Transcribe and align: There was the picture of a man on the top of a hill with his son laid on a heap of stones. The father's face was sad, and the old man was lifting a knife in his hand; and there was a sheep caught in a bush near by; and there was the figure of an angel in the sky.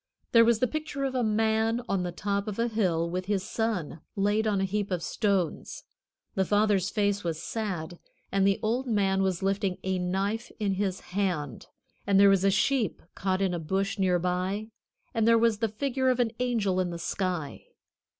There 0.31 0.43
was 0.43 0.57
the 0.57 0.67
picture 0.67 1.03
of 1.03 1.13
a 1.13 1.23
man 1.23 1.83
on 1.87 2.01
the 2.01 2.11
top 2.11 2.47
of 2.47 2.57
a 2.57 2.67
hill 2.67 3.07
with 3.07 3.25
his 3.25 3.43
son 3.43 4.01
laid 4.15 4.47
on 4.47 4.59
a 4.59 4.63
heap 4.63 4.89
of 4.89 5.03
stones. 5.03 5.83
The 6.33 6.43
father's 6.43 6.89
face 6.89 7.23
was 7.23 7.39
sad, 7.39 7.99
and 8.31 8.47
the 8.47 8.59
old 8.63 8.87
man 8.87 9.21
was 9.21 9.43
lifting 9.43 9.77
a 9.83 9.99
knife 9.99 10.51
in 10.59 10.73
his 10.73 11.01
hand; 11.13 11.67
and 12.07 12.19
there 12.19 12.29
was 12.31 12.43
a 12.43 12.49
sheep 12.49 13.03
caught 13.13 13.43
in 13.43 13.53
a 13.53 13.59
bush 13.59 13.99
near 13.99 14.17
by; 14.17 14.71
and 15.13 15.27
there 15.27 15.37
was 15.37 15.59
the 15.59 15.69
figure 15.69 16.09
of 16.09 16.19
an 16.19 16.31
angel 16.39 16.79
in 16.79 16.89
the 16.89 16.97
sky. 16.97 17.67